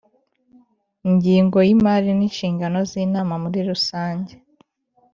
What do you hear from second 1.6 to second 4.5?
y imari n inshingano z inama rusange